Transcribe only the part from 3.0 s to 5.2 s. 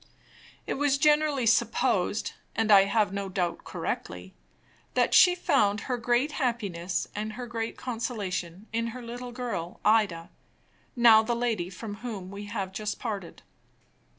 no doubt correctly) that